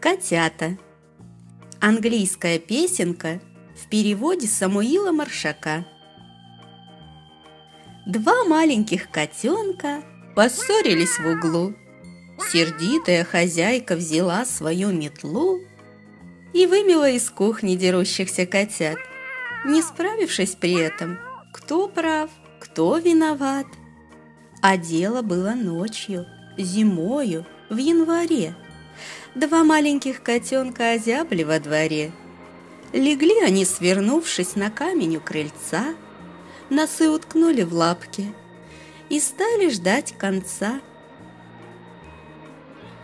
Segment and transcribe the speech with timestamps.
[0.00, 0.78] Котята.
[1.80, 3.40] Английская песенка
[3.74, 5.84] в переводе Самуила Маршака.
[8.06, 10.04] Два маленьких котенка
[10.36, 11.74] поссорились в углу.
[12.52, 15.58] Сердитая хозяйка взяла свою метлу
[16.54, 18.98] и вымела из кухни дерущихся котят,
[19.66, 21.18] не справившись при этом,
[21.52, 22.30] кто прав,
[22.60, 23.66] кто виноват.
[24.62, 26.24] А дело было ночью,
[26.56, 28.54] зимою, в январе.
[29.34, 32.12] Два маленьких котенка озябли во дворе.
[32.92, 35.94] Легли они, свернувшись на камень у крыльца,
[36.70, 38.32] носы уткнули в лапки
[39.10, 40.80] и стали ждать конца.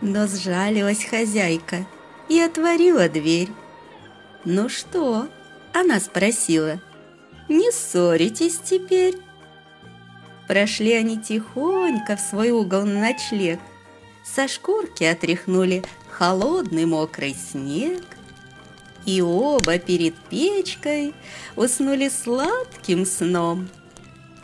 [0.01, 1.85] Но сжалилась хозяйка
[2.27, 3.49] и отворила дверь.
[4.43, 5.27] «Ну что?»–
[5.73, 6.81] она спросила.
[7.47, 9.15] «Не ссоритесь теперь?»
[10.47, 13.59] Прошли они тихонько в свой угол на ночлег.
[14.23, 15.83] Со шкурки отряхнули
[16.17, 18.03] холодный мокрый снег.
[19.05, 21.13] И оба перед печкой
[21.55, 23.69] уснули сладким сном,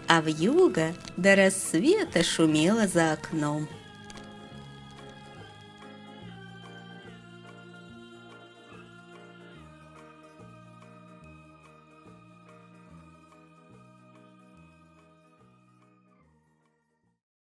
[0.08, 3.68] А в юго до рассвета шумело за окном.